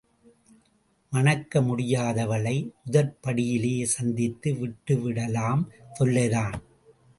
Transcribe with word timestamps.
மணக்க 1.11 1.61
முடியாதவளை 1.61 2.55
முதற்படியிலேயே 2.85 3.83
சந்தித்து 3.83 4.53
விட்டுவிட்டாலும் 4.53 5.63
தொல்லைதான். 5.99 6.57